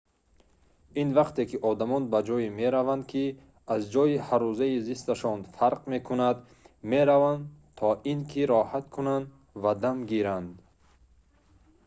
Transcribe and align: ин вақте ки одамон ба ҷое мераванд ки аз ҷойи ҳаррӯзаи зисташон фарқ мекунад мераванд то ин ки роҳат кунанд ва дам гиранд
ин 1.01 1.09
вақте 1.17 1.41
ки 1.49 1.57
одамон 1.71 2.03
ба 2.13 2.19
ҷое 2.27 2.47
мераванд 2.59 3.03
ки 3.11 3.25
аз 3.73 3.81
ҷойи 3.93 4.17
ҳаррӯзаи 4.27 4.75
зисташон 4.87 5.39
фарқ 5.55 5.81
мекунад 5.93 6.37
мераванд 6.91 7.43
то 7.77 7.87
ин 8.11 8.19
ки 8.31 8.41
роҳат 8.51 8.85
кунанд 8.95 9.25
ва 9.61 9.71
дам 9.83 9.97
гиранд 10.09 10.53